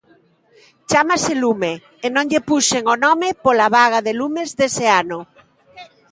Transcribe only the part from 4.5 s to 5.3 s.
dese ano!